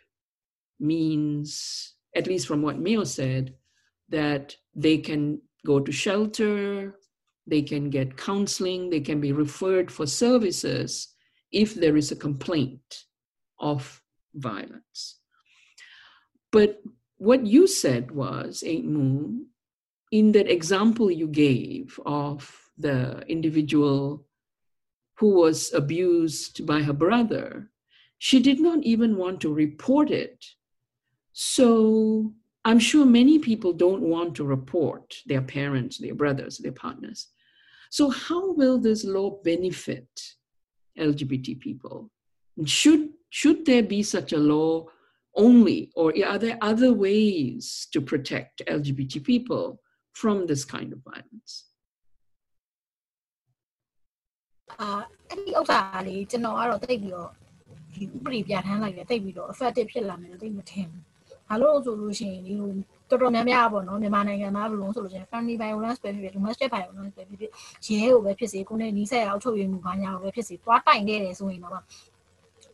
[0.81, 3.55] means, at least from what Myo said,
[4.09, 6.99] that they can go to shelter,
[7.47, 11.09] they can get counseling, they can be referred for services
[11.53, 13.05] if there is a complaint
[13.61, 14.03] of
[14.37, 15.19] violence.
[16.53, 16.83] But
[17.19, 19.45] what you said was, Aint Hmue,
[20.13, 24.27] in that example you gave of the individual
[25.19, 27.71] who was abused by her brother,
[28.19, 30.45] she did not even want to report it.
[31.33, 37.29] So I'm sure many people don't want to report their parents, their brothers, their partners.
[37.91, 40.09] So, how will this law benefit
[40.99, 42.11] LGBT people?
[42.65, 44.88] Should should there be such a law
[45.36, 49.80] only, or are there other ways to protect LGBT people
[50.14, 51.52] from this kind of violence?
[54.82, 57.30] အာအဲ့ဒီဥစ္စာလေးကျွန်တော်ကတော့တိတ်ပြီးတော့
[57.94, 61.04] ဒီဥပဒေပြဋ္ဌာန်းလိုက်တယ်တိတ်ပြီးတော့ effective ဖြစ်လာမယ်လို့တိတ်မထင်ဘူး။
[61.50, 62.70] ဘာလို့ဆိုလို့ရှိရင်ဒီလို
[63.10, 71.74] တော်တော်များများပေါ့နော်မြန်မာနိုင်ငံမှာဘယ်လိုဆိုလို့ရှိရင် family violence ပဲဖြစ်ဖြစ် domestic violence ပဲဖြစ်ဖြစ်ရဲကိုပဲဖြစ်စေကိုယ်နဲ့နီးစပ်ရအောင်ချုပ်ရမှုဘာညာကိုပဲဖြစ်စေတွားတိုင်ခဲ့တယ်ဆိုရင်တော့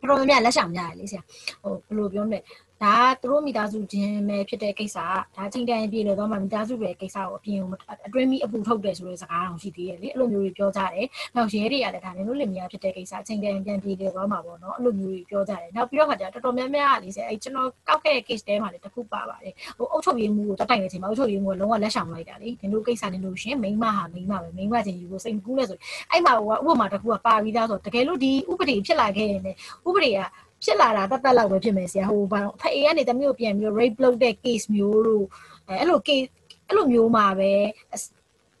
[0.09, 1.23] တော်တော်များများလက်ဆောင်ကြရတယ်လေဆရာ
[1.63, 2.39] ဟိုဘယ်လိုပြောမလဲ
[2.83, 4.97] ဒါကသူတို့မိသားစုချင်းပဲဖြစ်တဲ့ကိစ္စ
[5.35, 7.59] ဒါချိန်တန်ပြေလို့တော့မှမိသားစုပဲကိစ္စကိုအပြင်
[8.05, 25.77] အတွင်းမိအပူထုတ်တယ်ဆိုတဲ့စကားအောင်ရှိသေးတယ်လေအဲ့လိုမျိုးတွေပြောကြတယ်နောက်ရဲတွေကလည်းဒါလည်းလို့လင်မယားဖြစ်တဲ့ကိစ္စချိန်တန်ပြန်ပြေလို့တော့မှပေါ့နော်အဲ့လိုမျိုးတွေပြောကြတယ်နောက်ပြီးတော့ခါကျတော်တော်များများလေဆရာအဲ့ကျွန်တော်ကောက်ခဲ့တဲ့ case တဲမှာလည်းတစ်ခုပါပါတယ်ဟိုအုပ်ချုပ်ရေးမှုကိုတတ်တိုင်နေချိန်မှာအုပ်ချုပ်ရေးမှုကလုံးဝလက်ဆောင်လိုက်တာလေဒီလိုကိစ္စနေလို့ရှင်မိန်းမဟာမိန်းမပဲမိန်းမချင်းယူဖို့စိတ်ကူးလဲဆို
[26.11, 30.19] အဲ့မှာဟိုဥပမာတစ်ခုကပါပြီးသားဆိုတကယ်လို့ဒီဥပဒေဖြစ်လာခဲ့ရင်လည်းဥပဒေက
[30.64, 35.26] ဖြစ်လာတာတတ်တတ်လောက်ပဲဖြစ်မယ်ဆရာဟိုဘာဖအေကနေတမျိုးပြန်ပြီး rape လုပ်တဲ့ case မျိုးတို့
[35.68, 36.28] အဲအဲ့လို case
[36.68, 37.52] အဲ့လိုမျိုးမှာပဲ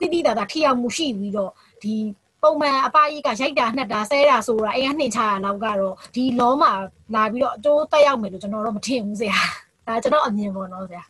[0.00, 1.94] တိတိတသာထိရောက်မှုရှိပြီးတော့ဒီ
[2.42, 6.72] ပုံမှန်အပကြီးကရိုက်တာနှက်တာဆဲတာဆိုတာအိမ်ကနှင်ချတာတော့ကတော့ဒီလောမှာ
[7.14, 9.40] လာပြီးတော့အကျိုးတက်ရောက်မယ်လို့ကျွန်တော်တော့မထင်ဘူးဆရာ
[9.86, 11.04] ဒါကျွန်တော်အမြင်ပေါ့နော်ဆရာ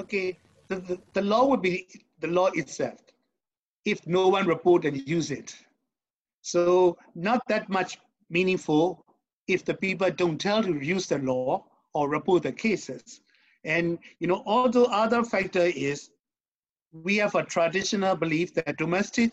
[0.00, 0.26] Okay
[0.68, 1.72] the, the, the law would be
[2.24, 3.00] the law itself
[3.92, 5.48] if no one report and use it
[6.52, 6.62] so
[7.28, 7.90] not that much
[8.36, 8.84] meaningful
[9.47, 13.21] if the people don't tell to use the law or report the cases
[13.63, 16.09] and you know although other factor is
[16.91, 19.31] we have a traditional belief that domestic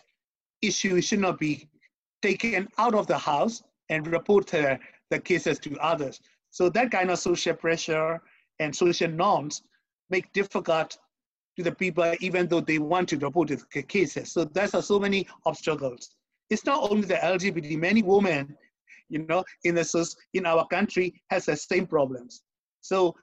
[0.61, 1.67] issue should not be
[2.21, 6.19] taken out of the house and report the, the cases to others.
[6.49, 8.21] So that kind of social pressure
[8.59, 9.61] and social norms
[10.09, 10.97] make difficult
[11.57, 14.31] to the people, even though they want to report the cases.
[14.31, 16.15] So there's so many obstacles.
[16.49, 18.57] It's not only the LGBT, many women,
[19.11, 22.41] you know, in the in our country has the same problems.
[22.81, 23.13] So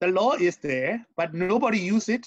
[0.00, 2.26] the law is there, but nobody use it.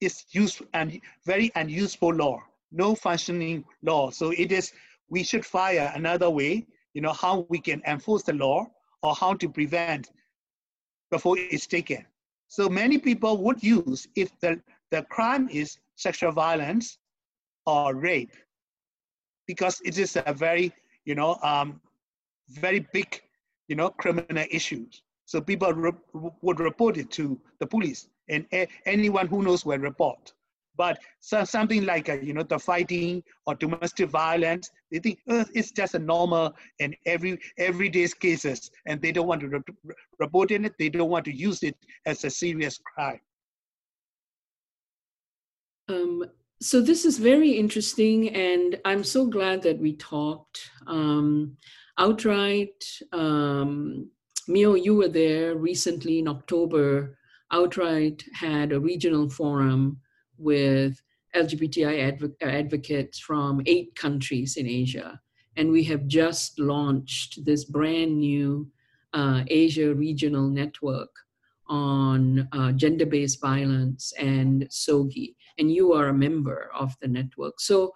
[0.00, 2.38] It's used and very unuseful law
[2.72, 4.10] no functioning law.
[4.10, 4.72] So it is,
[5.08, 8.66] we should fire another way, you know, how we can enforce the law
[9.02, 10.10] or how to prevent
[11.10, 12.04] before it's taken.
[12.48, 16.98] So many people would use if the, the crime is sexual violence
[17.66, 18.34] or rape,
[19.46, 20.72] because it is a very,
[21.04, 21.80] you know, um,
[22.48, 23.20] very big,
[23.68, 25.02] you know, criminal issues.
[25.24, 25.92] So people re
[26.42, 28.46] would report it to the police and
[28.86, 30.32] anyone who knows will report.
[30.76, 35.70] But so, something like, a, you know, the fighting or domestic violence, they think it's
[35.70, 39.60] just a normal and every everyday cases, and they don't want to re
[40.18, 40.72] report in it.
[40.78, 41.76] They don't want to use it
[42.06, 43.20] as a serious crime.
[45.88, 46.24] Um,
[46.62, 50.70] so this is very interesting, and I'm so glad that we talked.
[50.86, 51.58] Um,
[52.02, 54.10] outright, um,
[54.48, 57.16] Myo, you were there recently in October.
[57.52, 60.00] Outright had a regional forum
[60.36, 61.00] with
[61.36, 65.20] LGBTI adv- advocates from eight countries in Asia.
[65.56, 68.68] And we have just launched this brand new
[69.12, 71.10] uh, Asia regional network
[71.68, 75.36] on uh, gender based violence and SOGI.
[75.58, 77.60] And you are a member of the network.
[77.60, 77.92] So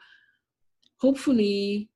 [0.99, 1.91] hopefully,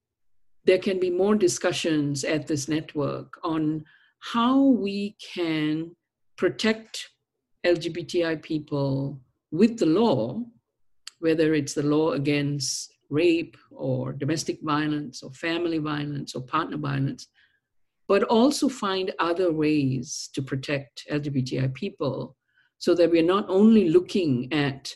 [0.64, 3.84] there can be more discussions at this network on
[4.20, 5.94] how we can
[6.36, 7.10] protect
[7.66, 9.20] LGBTI people
[9.50, 10.42] with the law,
[11.18, 17.26] whether it's the law against rape or domestic violence or family violence or partner violence,
[18.08, 22.36] but also find other ways to protect LGBTI people
[22.78, 24.94] so that we're not only looking at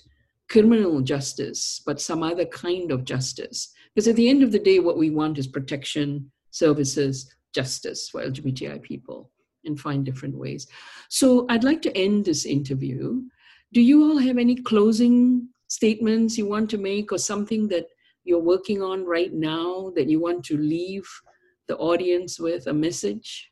[0.48, 3.73] criminal justice, but some other kind of justice.
[3.94, 8.22] Because at the end of the day, what we want is protection, services, justice for
[8.22, 9.30] LGBTI people
[9.64, 10.66] and find different ways.
[11.08, 13.22] So I'd like to end this interview
[13.72, 17.86] do you all have any closing statements you want to make or something that
[18.22, 21.04] you're working on right now that you want to leave
[21.66, 23.50] the audience with a message?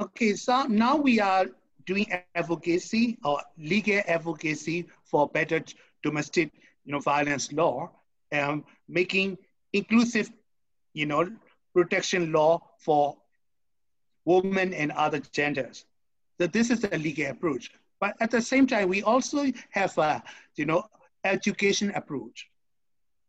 [0.00, 1.44] Okay, so now we are
[1.84, 5.62] doing advocacy or legal advocacy for better
[6.02, 6.50] domestic
[6.86, 7.90] you know, violence law
[8.32, 9.38] and making
[9.72, 10.30] inclusive
[10.94, 11.30] you know,
[11.74, 13.16] protection law for
[14.24, 15.84] women and other genders.
[16.40, 17.70] So this is the legal approach.
[18.00, 20.22] But at the same time, we also have a,
[20.56, 20.84] you know,
[21.24, 22.48] education approach,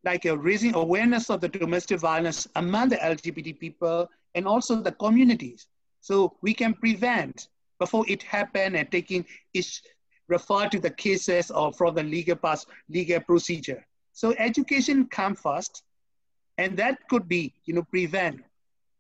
[0.04, 4.92] like a raising awareness of the domestic violence among the LGBT people and also the
[4.92, 5.68] communities.
[6.02, 7.48] So we can prevent
[7.80, 9.82] before it happen and taking is
[10.28, 13.86] refer to the cases or from the legal pass, legal procedure.
[14.14, 15.84] So education come first,
[16.58, 18.42] and that could be, you know, prevent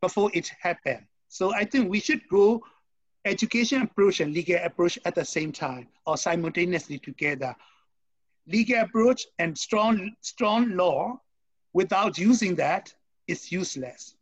[0.01, 1.07] before it happen.
[1.27, 2.63] So I think we should go
[3.25, 7.55] education approach and legal approach at the same time or simultaneously together.
[8.47, 11.21] Legal approach and strong, strong law
[11.73, 12.93] without using that
[13.27, 14.15] is useless.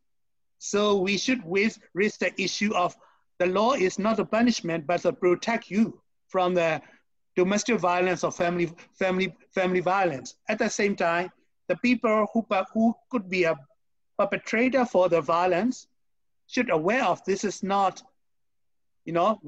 [0.60, 2.96] So we should raise, raise the issue of
[3.40, 6.82] the law is not a punishment, but to protect you from the
[7.36, 10.36] domestic violence or family, family, family violence.
[10.50, 11.32] At the same time,
[11.68, 13.56] the people who, who could be a
[14.18, 15.88] perpetrator for the violence
[16.48, 18.04] should aware of this is not
[19.06, 19.40] you know,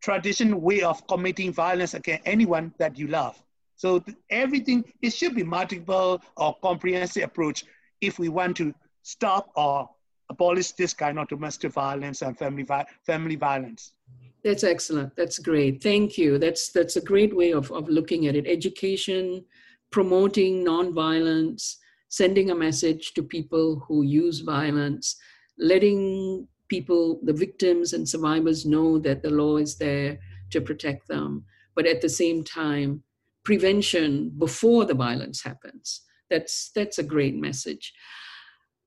[0.00, 3.40] traditional way of committing violence against anyone that you love.
[3.76, 7.64] So everything, it should be multiple or comprehensive approach
[8.00, 9.88] if we want to stop or
[10.30, 12.66] abolish this kind of domestic violence and family,
[13.04, 13.92] family violence.
[14.46, 15.16] That's excellent.
[15.16, 15.82] That's great.
[15.82, 16.38] Thank you.
[16.38, 18.46] That's, that's a great way of, of looking at it.
[18.46, 19.44] Education,
[19.90, 21.74] promoting nonviolence,
[22.10, 25.16] sending a message to people who use violence,
[25.58, 30.20] letting people, the victims and survivors know that the law is there
[30.50, 31.44] to protect them,
[31.74, 33.02] but at the same time,
[33.42, 36.02] prevention before the violence happens.
[36.30, 37.92] That's that's a great message.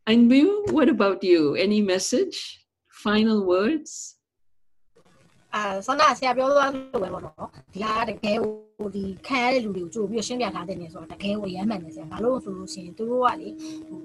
[0.07, 1.55] And Bill, what about you?
[1.55, 2.65] Any message?
[2.87, 4.18] Final words?
[5.55, 13.99] အာဆောင်းနာဆရာပြောသွားလို့ပဲပေါ့နော်ဒီဟာတကယ်ဟိုဒီခံရတဲ့လူတွေကိုကြိုပြီးရှင်းပြထားတဲ့နေဆိုတော့တကယ်ကိုရမ်းမှန်နေဆရာဘာလို့ဆိုလို့ရှိရင်သူတို့ကလေဟို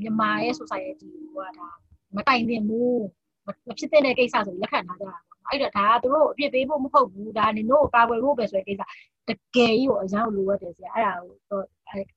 [0.00, 1.68] မြန်မာရဲ့ society ကဒါ
[2.16, 3.02] မတိုင်ပင်ဘူး
[3.46, 3.48] မ
[3.78, 8.82] ဖြစ်တဲ့ကိစ္စဆိုလက်ခံထားကြတာပေါ့အဲ့တော့ဒါကသူတို့အပြစ်ပေးဖို့မဟုတ်ဘူးဒါနင်တို့ကာကွယ်ဖို့ပဲဆိုတဲ့ကိစ္စ
[9.28, 11.14] တကယ်ကြီးကိုအရင်လိုရတယ်ဆရာအဲ့ဒါ
[11.50, 11.60] ကို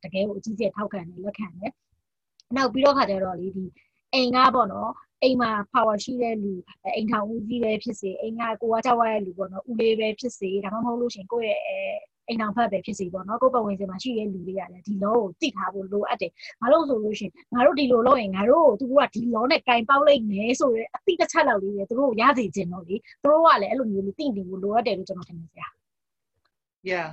[0.04, 1.74] တကယ်ကိုအကြီးကျယ်ထောက်ခံတယ်လက်ခံတယ်
[2.56, 3.66] နောက်ပြီးတော့ခါကျတော့လေဒီ
[4.14, 4.92] အိမ်ကပေါ့နော်
[5.24, 6.54] အိမ်မှာ power ရှိတဲ့လူ
[6.96, 11.96] အိမ်ထောင်ဦးကြီးပဲဖြစ်စေအိမ်ကကိုကကြောက်ရတဲ့လူပေါ့နော်ဦးလေးပဲဖြစ်စေဒါမှမဟုတ်လို့ရှင်ကိုယ့်ရဲ့
[12.28, 25.68] အိမ်ထောင်ဖက်ပဲဖြစ်စေပေါ့နော်ကိုယ့်ပတ်ဝန်းကျင်မှာရှိတဲ့လူတွေကလည်းဒီ law ကိုသိထားဖို့လိုအပ်တယ်။ဘာလို့ဆိုလို့ရှင်ငါတို့ဒီလိုလုပ်ရင်ငါတို့သူတို့ကဒီ law နဲ့ကင်ပေါက်လိုက်မယ်ဆိုရဲအတိတစ်ချက်လောက်လေးပဲသူတို့ရစေခြင်းတော့လေသူတို့ကလည်းအဲ့လိုမျိုးလေးသိနေဖို့လိုအပ်တယ်လို့ကျွန်တော်ထင်နေစရာ
[26.92, 27.08] Yeah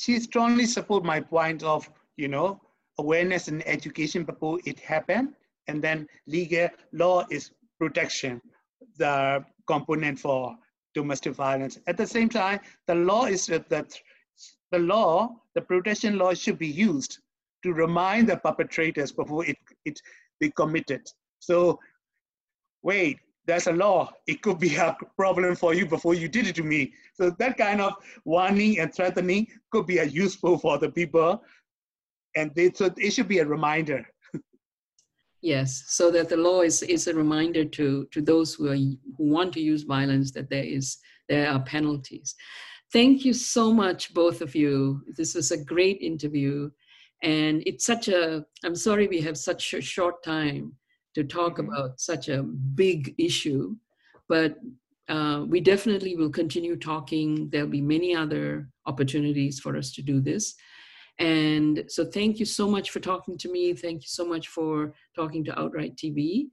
[0.00, 1.80] she strongly support my point of
[2.22, 2.48] you know
[3.02, 5.28] awareness and education before it happened
[5.68, 8.40] and then legal law is protection,
[8.98, 10.56] the component for
[10.94, 11.78] domestic violence.
[11.86, 16.68] At the same time, the law is that the law, the protection law should be
[16.68, 17.18] used
[17.62, 20.00] to remind the perpetrators before it, it
[20.40, 21.02] be committed.
[21.40, 21.78] So
[22.82, 24.12] wait, there's a law.
[24.26, 26.92] It could be a problem for you before you did it to me.
[27.14, 27.94] So that kind of
[28.24, 31.42] warning and threatening could be a useful for the people.
[32.34, 34.06] And they, so it should be a reminder
[35.42, 38.96] Yes, so that the law is, is a reminder to, to those who, are, who
[39.18, 42.34] want to use violence that there is there are penalties.
[42.92, 45.02] Thank you so much, both of you.
[45.16, 46.70] This was a great interview,
[47.22, 48.44] and it's such a.
[48.64, 50.72] I'm sorry we have such a short time
[51.14, 51.72] to talk mm-hmm.
[51.72, 53.74] about such a big issue,
[54.28, 54.56] but
[55.08, 57.48] uh, we definitely will continue talking.
[57.50, 60.54] There'll be many other opportunities for us to do this.
[61.18, 63.72] And so thank you so much for talking to me.
[63.72, 66.48] Thank you so much for talking to Outright TV.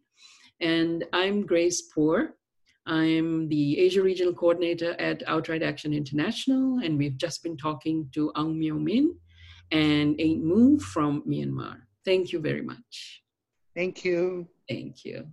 [0.61, 2.35] And I'm Grace Poore.
[2.85, 8.31] I'm the Asia Regional Coordinator at Outright Action International, and we've just been talking to
[8.35, 9.15] Aung Myo Min
[9.71, 11.77] and Aint Hmue from Myanmar.
[12.03, 13.23] Thank you very much.
[13.73, 14.49] Thank you.
[14.67, 15.27] Thank you.